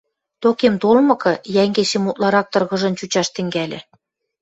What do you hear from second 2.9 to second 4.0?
чучаш тӹнгӓльӹ.